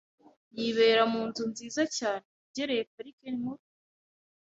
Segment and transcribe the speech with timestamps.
[0.57, 3.63] Yibera mu nzu nziza cyane yegereye Parike Nkuru.